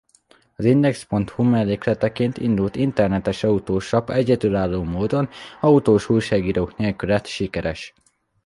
Az 0.55 0.65
Index.hu 0.65 1.43
mellékleteként 1.43 2.37
indult 2.37 2.75
internetes 2.75 3.43
autós 3.43 3.89
lap 3.89 4.09
egyedülálló 4.09 4.83
módon 4.83 5.29
autós 5.59 6.09
újságírók 6.09 6.77
nélkül 6.77 7.09
lett 7.09 7.25
sikeres. 7.25 7.93